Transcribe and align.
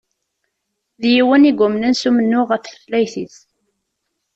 D 1.01 1.03
yiwen 1.13 1.49
i 1.49 1.51
yumnen 1.59 1.93
s 1.99 2.03
umennuɣ 2.09 2.45
ɣef 2.49 2.61
tutlayt-is. 2.65 3.37